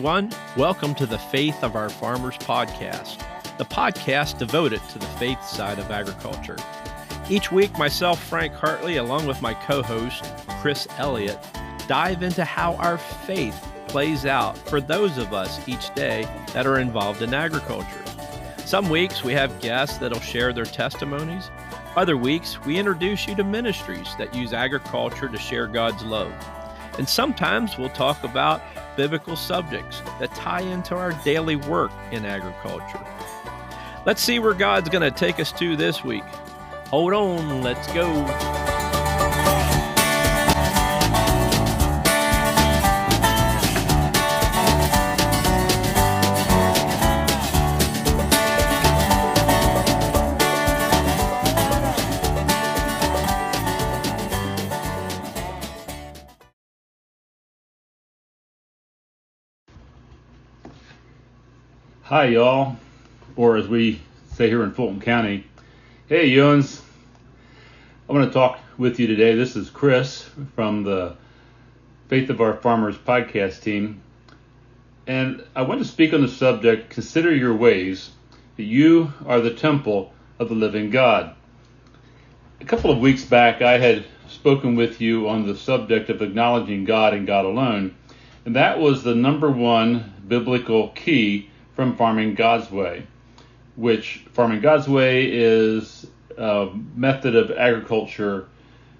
[0.00, 0.32] everyone.
[0.56, 3.18] Welcome to the Faith of Our Farmers podcast,
[3.58, 6.56] the podcast devoted to the faith side of agriculture.
[7.28, 10.24] Each week, myself, Frank Hartley, along with my co host,
[10.62, 11.38] Chris Elliott,
[11.86, 13.54] dive into how our faith
[13.88, 18.02] plays out for those of us each day that are involved in agriculture.
[18.64, 21.50] Some weeks we have guests that'll share their testimonies.
[21.94, 26.32] Other weeks we introduce you to ministries that use agriculture to share God's love.
[27.00, 28.60] And sometimes we'll talk about
[28.94, 33.00] biblical subjects that tie into our daily work in agriculture.
[34.04, 36.24] Let's see where God's going to take us to this week.
[36.88, 38.69] Hold on, let's go.
[62.10, 62.76] Hi, y'all,
[63.36, 64.00] or as we
[64.32, 65.46] say here in Fulton County,
[66.08, 66.80] hey, Ewans.
[68.08, 69.36] I want to talk with you today.
[69.36, 71.14] This is Chris from the
[72.08, 74.02] Faith of Our Farmers podcast team,
[75.06, 78.10] and I want to speak on the subject Consider Your Ways,
[78.56, 81.36] that you are the temple of the living God.
[82.60, 86.84] A couple of weeks back, I had spoken with you on the subject of acknowledging
[86.84, 87.94] God and God alone,
[88.44, 91.49] and that was the number one biblical key
[91.80, 93.06] from Farming God's Way,
[93.74, 96.06] which Farming God's Way is
[96.36, 98.48] a method of agriculture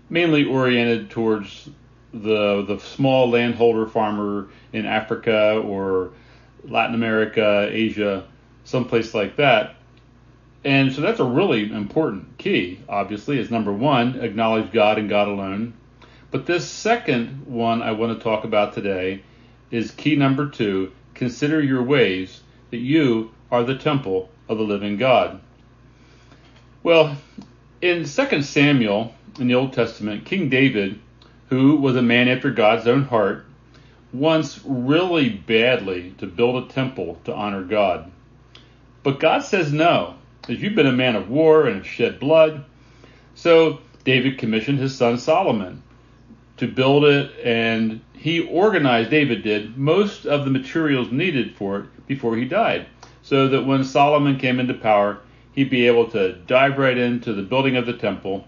[0.09, 1.69] mainly oriented towards
[2.14, 6.12] the the small landholder farmer in Africa or
[6.64, 8.27] Latin America, Asia,
[8.64, 9.75] someplace like that.
[10.65, 15.28] And so that's a really important key, obviously, is number one, acknowledge God and God
[15.28, 15.75] alone.
[16.31, 19.22] But this second one I want to talk about today
[19.71, 24.97] is key number two, consider your ways that you are the temple of the living
[24.97, 25.41] God.
[26.82, 27.16] Well,
[27.81, 30.98] in 2 Samuel in the Old Testament, King David,
[31.48, 33.47] who was a man after God's own heart,
[34.12, 38.10] wants really badly to build a temple to honor God.
[39.02, 40.14] But God says no,
[40.48, 42.64] as you've been a man of war and have shed blood.
[43.34, 45.82] So David commissioned his son Solomon
[46.60, 52.06] to build it, and he organized, David did, most of the materials needed for it
[52.06, 52.87] before he died,
[53.22, 55.20] so that when Solomon came into power,
[55.53, 58.47] he'd be able to dive right into the building of the temple,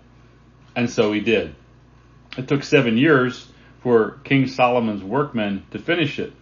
[0.77, 1.55] and so he did.
[2.37, 3.49] It took seven years
[3.81, 6.35] for King Solomon's workmen to finish it.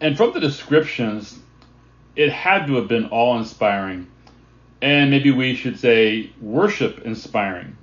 [0.00, 1.38] And from the descriptions,
[2.16, 4.08] it had to have been awe inspiring,
[4.82, 7.76] and maybe we should say worship inspiring.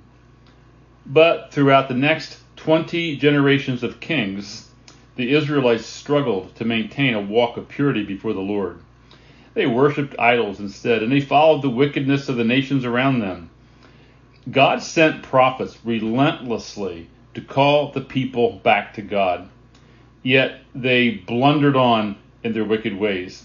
[1.06, 4.68] But throughout the next 20 generations of kings,
[5.16, 8.78] the Israelites struggled to maintain a walk of purity before the Lord.
[9.54, 13.50] They worshipped idols instead, and they followed the wickedness of the nations around them.
[14.50, 19.48] God sent prophets relentlessly to call the people back to God,
[20.22, 23.44] yet they blundered on in their wicked ways.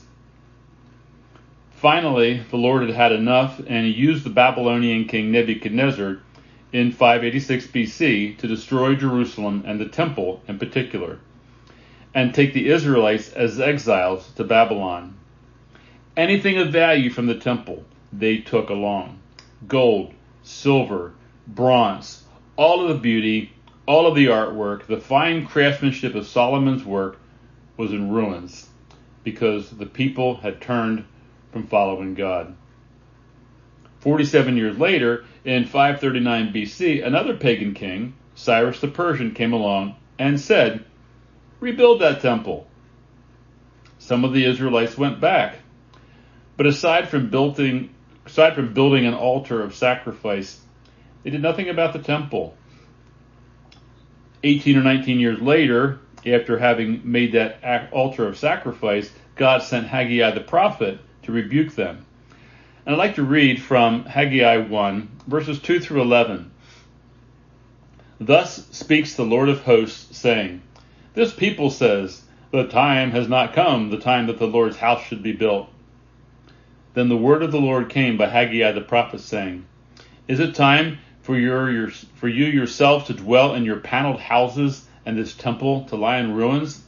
[1.76, 6.20] Finally, the Lord had had enough, and he used the Babylonian king Nebuchadnezzar
[6.74, 11.20] in 586 BC to destroy Jerusalem and the temple in particular,
[12.14, 15.16] and take the Israelites as exiles to Babylon.
[16.18, 19.20] Anything of value from the temple they took along
[19.68, 21.14] gold, silver,
[21.48, 22.24] bronze,
[22.56, 23.54] all of the beauty,
[23.86, 27.20] all of the artwork, the fine craftsmanship of Solomon's work
[27.78, 28.70] was in ruins
[29.24, 31.06] because the people had turned
[31.52, 32.56] from following God.
[34.04, 40.38] 47 years later, in 539 BC, another pagan king, Cyrus the Persian, came along and
[40.38, 40.84] said,
[41.62, 42.68] Rebuild that temple.
[44.00, 45.56] Some of the Israelites went back.
[46.58, 47.96] But aside from building,
[48.26, 50.60] aside from building an altar of sacrifice,
[51.24, 52.58] they did nothing about the temple.
[54.44, 57.64] 18 or 19 years later, after having made that
[57.94, 62.06] altar of sacrifice, God sent Haggai the prophet to rebuke them.
[62.86, 66.52] And I'd like to read from Haggai 1, verses 2 through 11.
[68.20, 70.62] Thus speaks the Lord of hosts, saying,
[71.14, 75.24] This people says, The time has not come, the time that the Lord's house should
[75.24, 75.70] be built.
[76.94, 79.66] Then the word of the Lord came by Haggai the prophet, saying,
[80.28, 84.86] Is it time for, your, your, for you yourselves to dwell in your paneled houses,
[85.06, 86.84] and this temple to lie in ruins?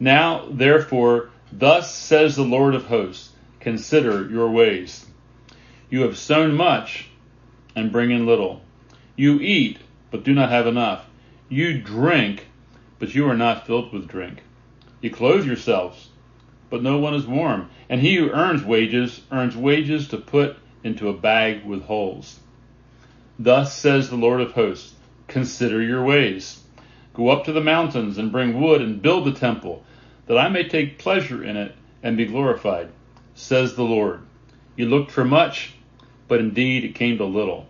[0.00, 3.30] Now, therefore, thus says the Lord of hosts,
[3.60, 5.06] Consider your ways.
[5.90, 7.08] You have sown much
[7.74, 8.62] and bring in little.
[9.16, 9.78] You eat,
[10.12, 11.04] but do not have enough.
[11.48, 12.46] You drink,
[13.00, 14.42] but you are not filled with drink.
[15.00, 16.10] You clothe yourselves,
[16.70, 17.70] but no one is warm.
[17.88, 22.38] And he who earns wages earns wages to put into a bag with holes.
[23.36, 24.94] Thus says the Lord of hosts
[25.26, 26.62] Consider your ways.
[27.14, 29.84] Go up to the mountains and bring wood and build the temple,
[30.26, 32.90] that I may take pleasure in it and be glorified,
[33.34, 34.20] says the Lord.
[34.76, 35.74] You looked for much,
[36.30, 37.66] but indeed it came to little.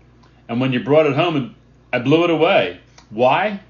[0.47, 1.55] And when you brought it home,
[1.95, 2.81] I blew it away.
[3.09, 3.61] Why?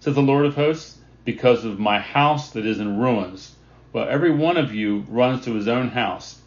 [0.00, 0.98] says the Lord of hosts.
[1.24, 3.54] Because of my house that is in ruins.
[3.92, 6.40] Well, every one of you runs to his own house.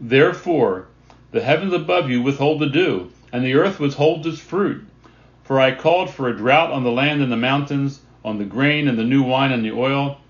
[0.00, 0.88] Therefore,
[1.30, 4.84] the heavens above you withhold the dew, and the earth withholds its fruit.
[5.44, 8.88] For I called for a drought on the land and the mountains, on the grain
[8.88, 10.20] and the new wine and the oil,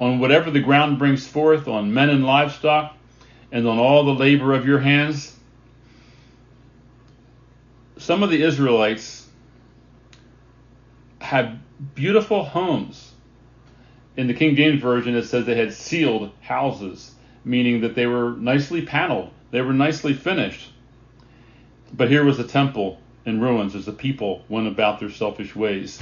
[0.00, 2.96] on whatever the ground brings forth, on men and livestock,
[3.52, 5.37] and on all the labor of your hands.
[7.98, 9.28] Some of the Israelites
[11.20, 11.58] had
[11.96, 13.12] beautiful homes.
[14.16, 17.12] In the King James Version, it says they had sealed houses,
[17.44, 20.72] meaning that they were nicely paneled, they were nicely finished.
[21.92, 26.00] But here was a temple in ruins as the people went about their selfish ways.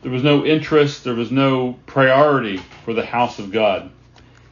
[0.00, 3.90] There was no interest, there was no priority for the house of God.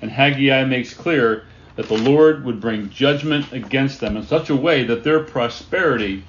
[0.03, 1.47] And Haggai makes clear
[1.77, 6.25] that the Lord would bring judgment against them in such a way that their prosperity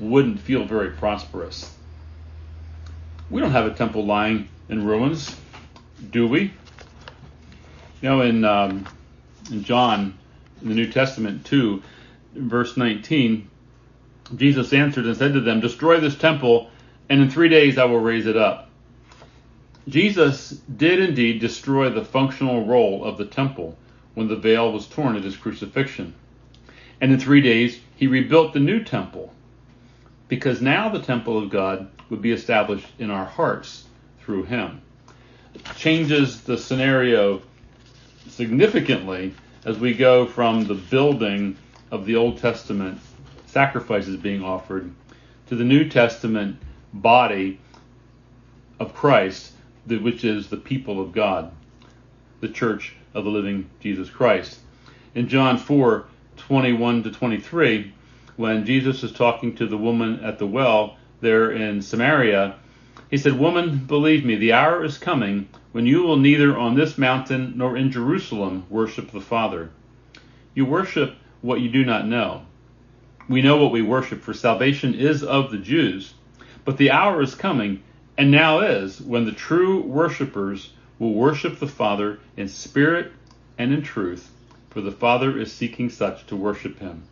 [0.00, 1.70] wouldn't feel very prosperous.
[3.30, 5.36] We don't have a temple lying in ruins,
[6.10, 6.52] do we?
[8.00, 8.86] You know, in, um,
[9.50, 10.18] in John,
[10.62, 11.82] in the New Testament 2,
[12.34, 13.48] verse 19,
[14.36, 16.70] Jesus answered and said to them, Destroy this temple,
[17.10, 18.70] and in three days I will raise it up.
[19.88, 23.76] Jesus did indeed destroy the functional role of the temple
[24.14, 26.14] when the veil was torn at his crucifixion.
[27.00, 29.32] And in three days he rebuilt the new temple,
[30.28, 33.86] because now the temple of God would be established in our hearts
[34.20, 34.80] through him.
[35.54, 37.42] It changes the scenario
[38.28, 39.34] significantly
[39.64, 41.56] as we go from the building
[41.90, 43.00] of the Old Testament
[43.46, 44.92] sacrifices being offered
[45.46, 46.56] to the New Testament
[46.92, 47.60] body
[48.80, 49.52] of Christ,
[49.86, 51.52] which is the people of God,
[52.40, 54.58] the church of the living Jesus Christ.
[55.14, 56.04] In John 4
[56.36, 57.92] 21 to 23,
[58.36, 62.56] when Jesus is talking to the woman at the well there in Samaria,
[63.08, 66.98] he said, Woman, believe me, the hour is coming when you will neither on this
[66.98, 69.70] mountain nor in Jerusalem worship the Father.
[70.54, 72.42] You worship what you do not know
[73.28, 76.14] we know what we worship, for salvation is of the Jews.
[76.64, 77.82] But the hour is coming,
[78.18, 83.12] and now is, when the true worshippers will worship the Father in spirit
[83.58, 84.30] and in truth,
[84.70, 87.02] for the Father is seeking such to worship him.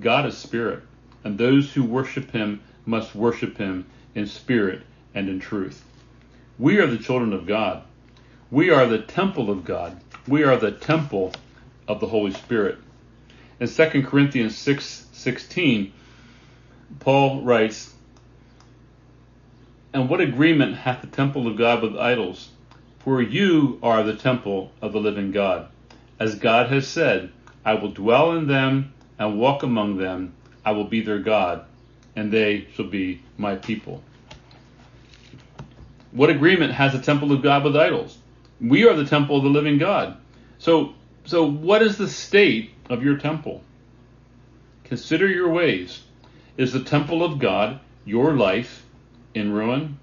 [0.00, 0.82] God is spirit,
[1.22, 4.82] and those who worship him must worship him in spirit
[5.14, 5.84] and in truth.
[6.58, 7.82] We are the children of God.
[8.50, 10.00] We are the temple of God.
[10.28, 11.32] We are the temple
[11.88, 12.78] of the Holy Spirit.
[13.60, 15.92] In 2 Corinthians 6 16,
[17.00, 17.92] Paul writes,
[19.92, 22.50] And what agreement hath the temple of God with idols?
[23.04, 25.68] For you are the temple of the living God.
[26.18, 27.30] As God has said,
[27.62, 30.32] I will dwell in them and walk among them.
[30.64, 31.66] I will be their God,
[32.16, 34.02] and they shall be my people.
[36.12, 38.16] What agreement has the temple of God with idols?
[38.58, 40.16] We are the temple of the living God.
[40.58, 40.94] So,
[41.26, 43.62] so what is the state of your temple?
[44.84, 46.02] Consider your ways.
[46.56, 48.86] Is the temple of God, your life,
[49.34, 49.98] in ruin?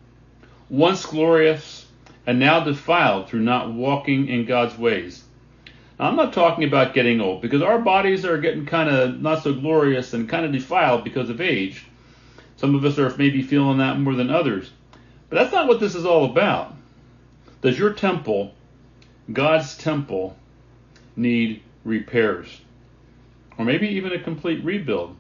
[0.70, 1.88] Once glorious
[2.32, 5.22] and now defiled through not walking in God's ways.
[6.00, 9.44] Now, I'm not talking about getting old because our bodies are getting kind of not
[9.44, 11.86] so glorious and kind of defiled because of age.
[12.56, 14.72] Some of us are maybe feeling that more than others.
[15.30, 16.74] But that's not what this is all about.
[17.62, 18.54] Does your temple,
[19.34, 20.38] God's temple,
[21.18, 22.62] need repairs?
[23.58, 25.16] or maybe even a complete rebuild.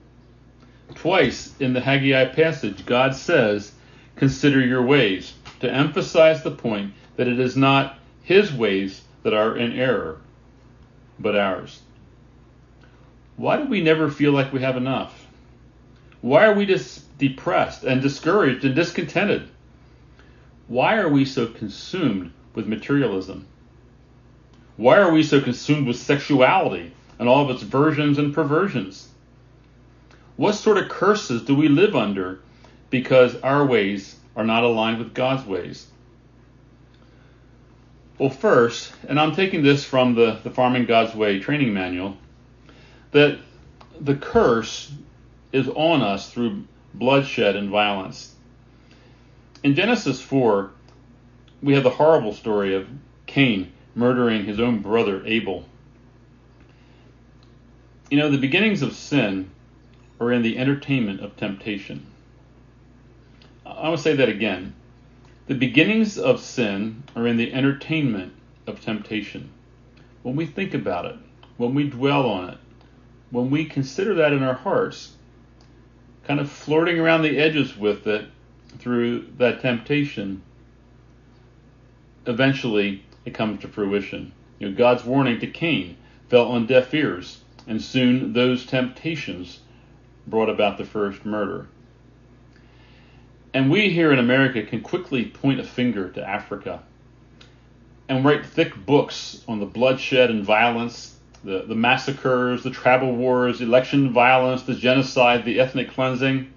[0.96, 3.74] Twice in the Haggai passage, God says,
[4.16, 9.56] Consider your ways, to emphasize the point that it is not His ways that are
[9.56, 10.18] in error,
[11.20, 11.80] but ours.
[13.36, 15.28] Why do we never feel like we have enough?
[16.22, 19.48] Why are we just depressed and discouraged and discontented?
[20.68, 23.46] Why are we so consumed with materialism?
[24.76, 29.10] Why are we so consumed with sexuality and all of its versions and perversions.
[30.38, 32.40] What sort of curses do we live under
[32.90, 35.86] because our ways are not aligned with God's ways?
[38.22, 42.18] Well, first, and I'm taking this from the, the Farming God's Way training manual,
[43.14, 43.40] that
[44.00, 44.92] the curse
[45.52, 48.36] is on us through bloodshed and violence.
[49.64, 50.70] In Genesis 4,
[51.64, 52.88] we have the horrible story of
[53.26, 55.66] Cain murdering his own brother Abel.
[58.12, 59.50] You know, the beginnings of sin
[60.20, 62.06] are in the entertainment of temptation.
[63.66, 64.76] I want to say that again.
[65.48, 68.34] The beginnings of sin are in the entertainment
[68.68, 69.50] of temptation.
[70.22, 71.16] When we think about it,
[71.58, 72.58] when we dwell on it,
[73.32, 75.16] when we consider that in our hearts,
[76.26, 78.28] kind of flirting around the edges with it
[78.78, 80.44] through that temptation,
[82.28, 84.32] eventually it comes to fruition.
[84.60, 85.98] You know, God's warning to Cain
[86.30, 89.60] fell on deaf ears, and soon those temptations
[90.28, 91.68] brought about the first murder.
[93.54, 96.82] And we here in America can quickly point a finger to Africa
[98.08, 103.62] and write thick books on the bloodshed and violence, the, the massacres, the tribal wars,
[103.62, 106.52] election violence, the genocide, the ethnic cleansing.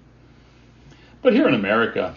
[1.21, 2.15] But here in America,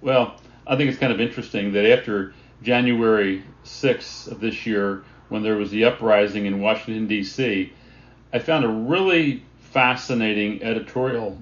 [0.00, 5.42] well, I think it's kind of interesting that after January 6th of this year, when
[5.42, 7.72] there was the uprising in Washington, D.C.,
[8.32, 11.38] I found a really fascinating editorial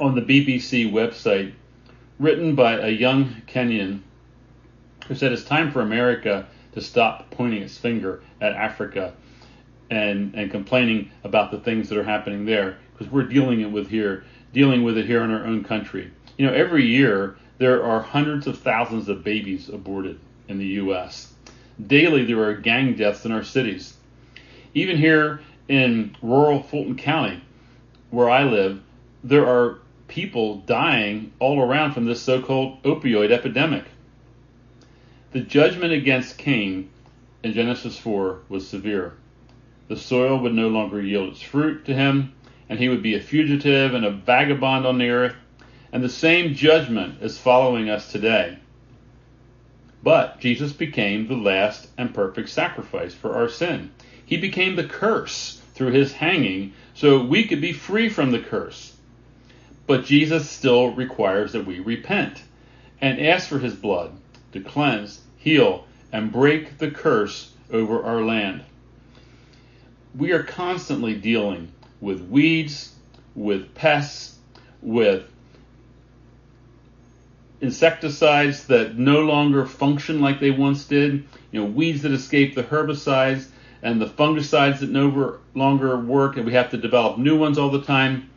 [0.00, 1.52] on the BBC website
[2.18, 4.00] written by a young Kenyan
[5.06, 9.14] who said it's time for America to stop pointing its finger at Africa
[9.90, 13.88] and, and complaining about the things that are happening there because we're dealing it with
[13.88, 16.10] here, dealing with it here in our own country.
[16.38, 21.32] You know, every year there are hundreds of thousands of babies aborted in the U.S.
[21.86, 23.94] Daily there are gang deaths in our cities.
[24.74, 27.42] Even here in rural Fulton County,
[28.10, 28.80] where I live,
[29.22, 33.84] there are people dying all around from this so called opioid epidemic.
[35.32, 36.90] The judgment against Cain
[37.42, 39.14] in Genesis 4 was severe.
[39.88, 42.32] The soil would no longer yield its fruit to him,
[42.68, 45.36] and he would be a fugitive and a vagabond on the earth.
[45.92, 48.58] And the same judgment is following us today.
[50.02, 53.90] But Jesus became the last and perfect sacrifice for our sin.
[54.24, 58.93] He became the curse through his hanging so we could be free from the curse.
[59.86, 62.42] But Jesus still requires that we repent
[63.00, 64.12] and ask for his blood
[64.52, 68.62] to cleanse, heal, and break the curse over our land.
[70.16, 72.94] We are constantly dealing with weeds,
[73.34, 74.36] with pests,
[74.80, 75.28] with
[77.60, 82.62] insecticides that no longer function like they once did, you know, weeds that escape the
[82.62, 83.46] herbicides
[83.82, 87.70] and the fungicides that no longer work, and we have to develop new ones all
[87.70, 88.30] the time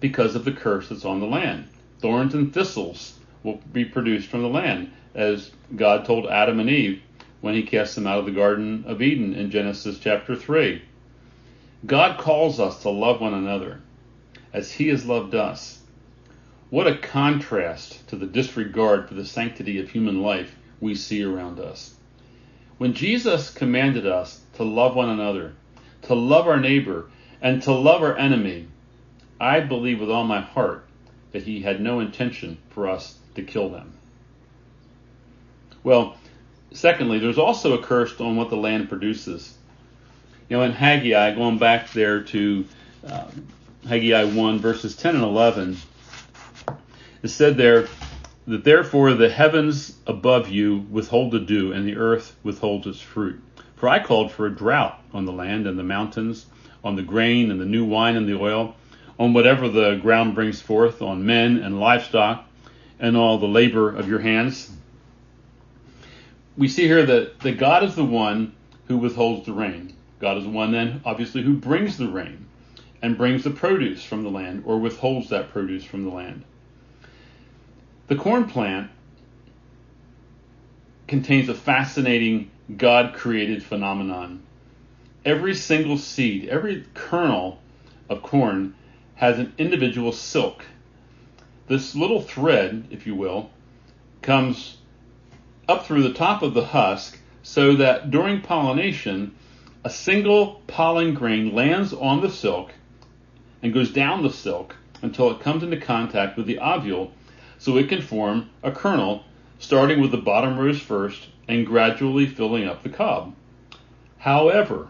[0.00, 1.68] because of the curse that's on the land.
[2.00, 7.02] Thorns and thistles will be produced from the land, as God told Adam and Eve
[7.40, 10.82] when he cast them out of the Garden of Eden in Genesis chapter 3.
[11.86, 13.80] God calls us to love one another
[14.52, 15.80] as he has loved us.
[16.68, 21.58] What a contrast to the disregard for the sanctity of human life we see around
[21.58, 21.94] us.
[22.78, 25.54] When Jesus commanded us to love one another,
[26.02, 27.10] to love our neighbor,
[27.42, 28.68] and to love our enemy,
[29.40, 30.84] I believe with all my heart
[31.32, 33.94] that he had no intention for us to kill them.
[35.82, 36.16] Well,
[36.72, 39.56] secondly, there's also a curse on what the land produces.
[40.48, 42.66] You know, in Haggai, going back there to
[43.06, 43.30] uh,
[43.88, 45.78] Haggai 1, verses 10 and 11,
[47.22, 47.88] it said there,
[48.46, 53.40] that therefore the heavens above you withhold the dew, and the earth withholds its fruit.
[53.76, 56.46] For I called for a drought on the land and the mountains,
[56.84, 58.74] on the grain and the new wine and the oil,
[59.20, 62.48] on whatever the ground brings forth, on men and livestock,
[62.98, 64.70] and all the labor of your hands.
[66.56, 68.54] We see here that, that God is the one
[68.88, 69.94] who withholds the rain.
[70.20, 72.46] God is the one then, obviously, who brings the rain
[73.02, 76.42] and brings the produce from the land or withholds that produce from the land.
[78.08, 78.90] The corn plant
[81.08, 84.42] contains a fascinating God created phenomenon.
[85.26, 87.60] Every single seed, every kernel
[88.08, 88.74] of corn
[89.20, 90.64] has an individual silk.
[91.68, 93.50] This little thread, if you will,
[94.22, 94.78] comes
[95.68, 99.34] up through the top of the husk so that during pollination,
[99.84, 102.72] a single pollen grain lands on the silk
[103.62, 107.12] and goes down the silk until it comes into contact with the ovule
[107.58, 109.22] so it can form a kernel,
[109.58, 113.34] starting with the bottom rows first and gradually filling up the cob.
[114.16, 114.88] However,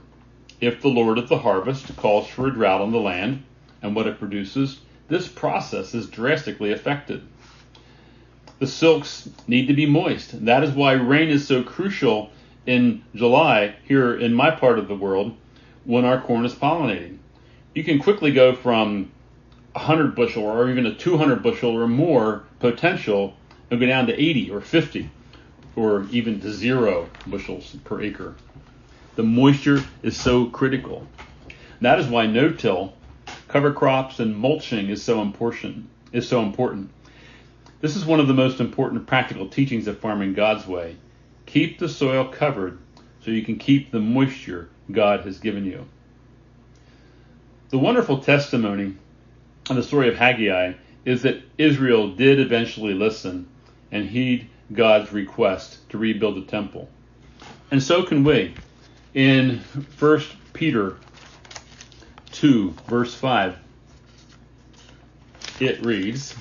[0.60, 3.42] if the Lord of the harvest calls for a drought on the land
[3.82, 7.22] and what it produces, this process is drastically affected.
[8.58, 10.44] The silks need to be moist.
[10.44, 12.30] That is why rain is so crucial
[12.66, 15.34] in July here in my part of the world
[15.84, 17.18] when our corn is pollinating.
[17.74, 19.10] You can quickly go from
[19.72, 23.34] 100 bushel or even a 200 bushel or more potential
[23.70, 25.10] and go down to 80 or 50
[25.76, 28.34] or even to zero bushels per acre.
[29.16, 31.06] The moisture is so critical.
[31.80, 32.94] That is why no-till,
[33.50, 35.88] cover crops, and mulching is so important.
[36.12, 36.90] Is so important.
[37.80, 40.96] This is one of the most important practical teachings of farming God's way.
[41.46, 42.78] Keep the soil covered
[43.24, 45.86] so you can keep the moisture God has given you.
[47.70, 48.94] The wonderful testimony
[49.68, 53.48] of the story of Haggai is that Israel did eventually listen
[53.92, 56.88] and heed God's request to rebuild the temple.
[57.70, 58.54] And so can we.
[59.14, 59.58] In
[59.98, 60.96] 1 Peter
[62.40, 63.54] 2, verse 5,
[65.60, 66.34] it reads,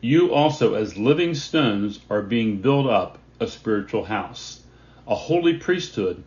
[0.00, 4.60] You also, as living stones, are being built up a spiritual house,
[5.08, 6.22] a holy priesthood,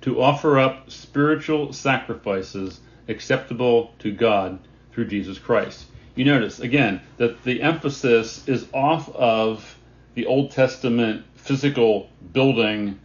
[0.00, 4.58] to offer up spiritual sacrifices acceptable to God
[4.90, 5.86] through Jesus Christ.
[6.16, 9.78] You notice, again, that the emphasis is off of
[10.14, 12.98] the Old Testament physical building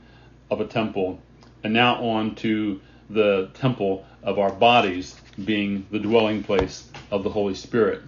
[0.50, 1.22] of a temple
[1.64, 7.30] and now on to the temple of our bodies being the dwelling place of the
[7.30, 8.02] Holy Spirit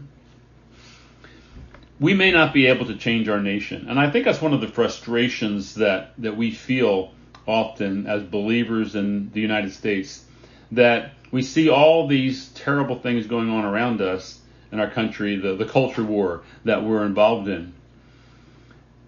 [2.04, 3.88] we may not be able to change our nation.
[3.88, 7.14] And I think that's one of the frustrations that, that we feel
[7.48, 10.26] often as believers in the United States
[10.74, 14.40] that we see all these terrible things going on around us
[14.72, 17.74] in our country, the, the culture war that we're involved in.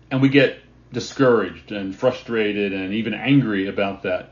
[0.10, 0.60] And we get
[0.94, 4.32] discouraged and frustrated and even angry about that.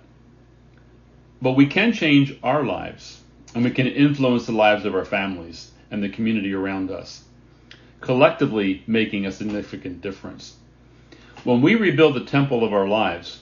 [1.43, 3.21] But we can change our lives
[3.53, 7.23] and we can influence the lives of our families and the community around us
[8.03, 10.55] collectively making a significant difference.
[11.43, 13.39] When we rebuild the temple of our lives,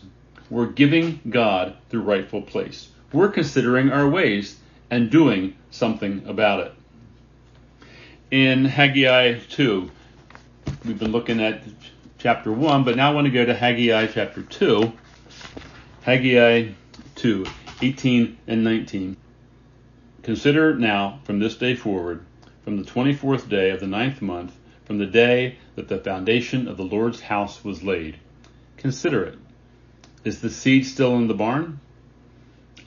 [0.50, 2.89] we're giving God the rightful place.
[3.12, 4.57] We're considering our ways
[4.90, 6.74] and doing something about it.
[8.31, 9.92] In Haggai 2,
[10.85, 11.64] we've been looking at
[12.18, 14.92] chapter 1, but now I want to go to Haggai chapter 2.
[16.03, 16.70] Haggai
[17.16, 17.46] 2,
[17.81, 19.17] 18 and 19.
[20.24, 22.24] Consider now from this day forward
[22.63, 26.77] from the 24th day of the ninth month, from the day that the foundation of
[26.77, 28.17] the Lord's house was laid.
[28.77, 29.39] Consider it.
[30.24, 31.79] Is the seed still in the barn?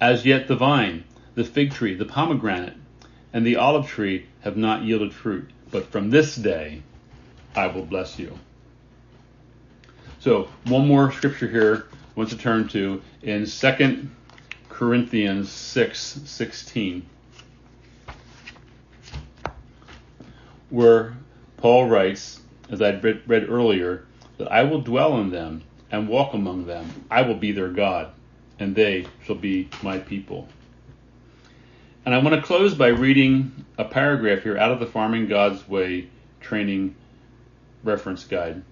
[0.00, 1.04] As yet the vine,
[1.34, 2.76] the fig tree, the pomegranate,
[3.32, 6.82] and the olive tree have not yielded fruit, but from this day
[7.56, 8.38] I will bless you.
[10.20, 14.08] So, one more scripture here I want to turn to in 2
[14.74, 17.06] Corinthians 6 16.
[20.74, 21.16] where
[21.58, 24.06] Paul writes, as I read, read earlier,
[24.38, 26.90] that I will dwell in them and walk among them.
[27.08, 28.10] I will be their God,
[28.58, 30.48] and they shall be my people.
[32.04, 35.68] And I want to close by reading a paragraph here out of the Farming God's
[35.68, 36.08] Way
[36.40, 36.96] training
[37.84, 38.64] reference guide.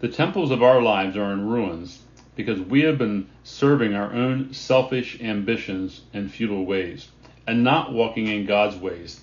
[0.00, 2.00] The temples of our lives are in ruins
[2.34, 7.08] because we have been serving our own selfish ambitions and futile ways
[7.46, 9.22] and not walking in God's ways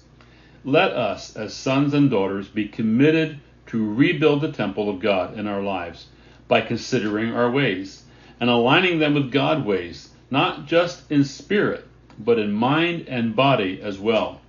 [0.66, 5.48] let us, as sons and daughters, be committed to rebuild the temple of God in
[5.48, 6.08] our lives
[6.50, 8.04] by considering our ways
[8.42, 13.82] and aligning them with God's ways, not just in spirit, but in mind and body
[13.82, 14.42] as well.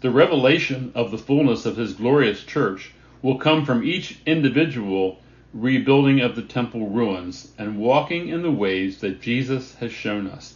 [0.00, 5.18] The revelation of the fullness of His glorious church will come from each individual
[5.52, 10.54] rebuilding of the temple ruins and walking in the ways that Jesus has shown us.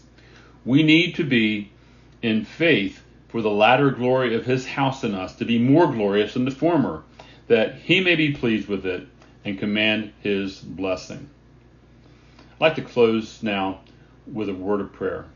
[0.64, 1.72] We need to be
[2.22, 6.35] in faith for the latter glory of his house in us to be more glorious
[6.35, 7.02] than the former,
[7.48, 9.07] that he may be pleased with it
[9.44, 11.28] and command his blessing.
[12.52, 13.80] I'd like to close now
[14.26, 15.26] with a word of prayer.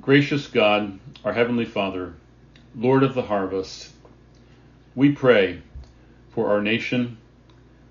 [0.00, 2.14] Gracious God, our Heavenly Father,
[2.74, 3.90] Lord of the harvest,
[4.94, 5.62] we pray
[6.30, 7.16] for our nation.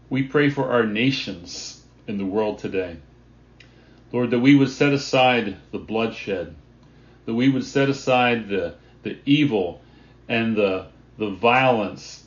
[0.10, 2.98] We pray for our nations in the world today.
[4.12, 6.56] Lord, that we would set aside the bloodshed
[7.28, 9.82] that we would set aside the, the evil
[10.30, 12.24] and the, the violence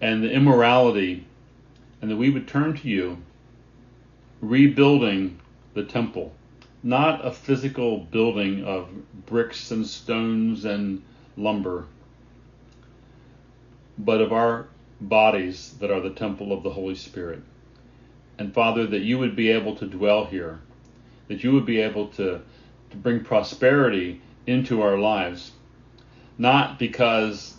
[0.00, 1.26] and the immorality,
[2.00, 3.18] and that we would turn to you,
[4.40, 5.40] rebuilding
[5.74, 6.32] the temple.
[6.84, 8.88] Not a physical building of
[9.26, 11.02] bricks and stones and
[11.36, 11.86] lumber,
[13.98, 14.68] but of our
[15.00, 17.42] bodies that are the temple of the Holy Spirit.
[18.38, 20.60] And Father, that you would be able to dwell here,
[21.28, 22.40] that you would be able to,
[22.90, 25.52] to bring prosperity into our lives,
[26.38, 27.56] not because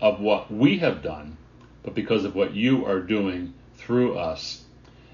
[0.00, 1.36] of what we have done,
[1.82, 4.64] but because of what you are doing through us.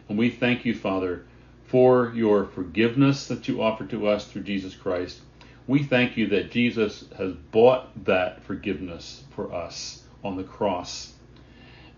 [0.08, 1.24] And we thank you, Father,
[1.66, 5.20] for your forgiveness that you offer to us through Jesus Christ.
[5.66, 11.13] We thank you that Jesus has bought that forgiveness for us on the cross.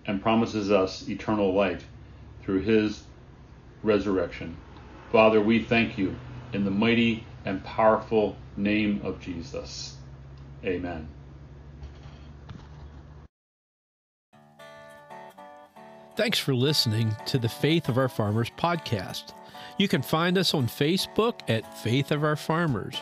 [0.07, 1.87] And promises us eternal life
[2.43, 3.05] through his
[3.83, 4.57] resurrection.
[5.11, 6.15] Father, we thank you
[6.53, 9.97] in the mighty and powerful name of Jesus.
[10.65, 11.09] Amen.
[16.17, 19.35] Thanks for listening to the Faith of Our Farmers podcast.
[19.77, 22.97] You can find us on Facebook at Faith of Our Farmers.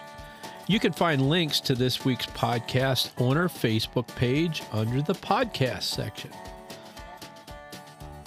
[0.67, 5.83] You can find links to this week's podcast on our Facebook page under the podcast
[5.83, 6.31] section.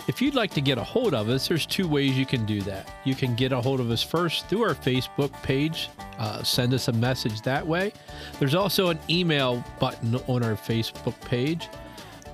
[0.07, 2.61] If you'd like to get a hold of us, there's two ways you can do
[2.61, 2.89] that.
[3.03, 6.87] You can get a hold of us first through our Facebook page, uh, send us
[6.87, 7.91] a message that way.
[8.39, 11.67] There's also an email button on our Facebook page.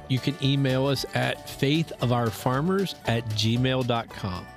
[0.07, 4.47] You can email us at faithofourfarmers at gmail.com.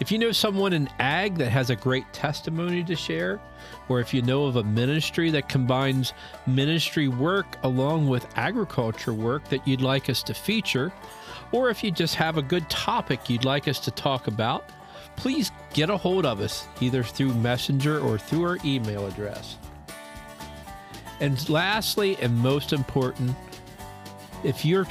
[0.00, 3.38] If you know someone in ag that has a great testimony to share,
[3.90, 6.14] or if you know of a ministry that combines
[6.46, 10.90] ministry work along with agriculture work that you'd like us to feature,
[11.52, 14.70] or if you just have a good topic you'd like us to talk about,
[15.16, 19.56] please get a hold of us either through Messenger or through our email address.
[21.20, 23.36] And lastly, and most important,
[24.42, 24.86] if you're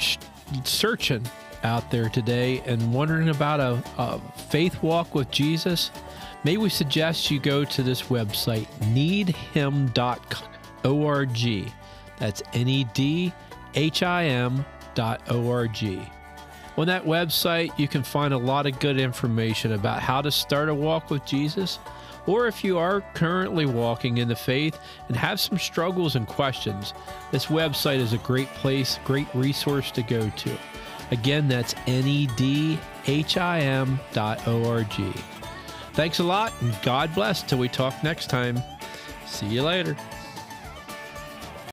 [0.64, 1.26] searching
[1.62, 5.90] out there today and wondering about a, a faith walk with Jesus,
[6.44, 9.92] may we suggest you go to this website, needhim.org.
[12.18, 13.32] That's N E D
[13.74, 16.00] H I M dot O-R-G.
[16.76, 20.68] On that website, you can find a lot of good information about how to start
[20.68, 21.78] a walk with Jesus,
[22.26, 24.78] or if you are currently walking in the faith
[25.08, 26.94] and have some struggles and questions,
[27.32, 30.56] this website is a great place, great resource to go to.
[31.10, 32.78] Again, that's needhim
[34.12, 34.92] dot org.
[35.92, 38.62] Thanks a lot, and God bless till we talk next time.
[39.26, 39.96] See you later.